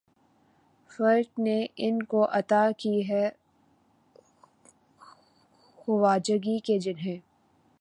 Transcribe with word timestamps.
فلک 0.91 1.39
نے 1.39 1.65
ان 1.77 2.01
کو 2.03 2.25
عطا 2.31 2.69
کی 2.77 3.01
ہے 3.09 3.29
خواجگی 5.77 6.59
کہ 6.59 6.77
جنھیں 6.79 7.17